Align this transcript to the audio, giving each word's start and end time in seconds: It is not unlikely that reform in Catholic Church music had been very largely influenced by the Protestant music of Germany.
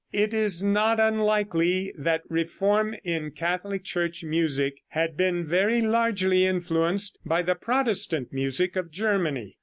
It 0.11 0.33
is 0.33 0.63
not 0.63 0.99
unlikely 0.99 1.93
that 1.95 2.23
reform 2.27 2.95
in 3.03 3.29
Catholic 3.29 3.83
Church 3.83 4.23
music 4.23 4.79
had 4.87 5.15
been 5.15 5.45
very 5.45 5.79
largely 5.79 6.43
influenced 6.47 7.19
by 7.23 7.43
the 7.43 7.53
Protestant 7.53 8.33
music 8.33 8.75
of 8.75 8.89
Germany. 8.89 9.57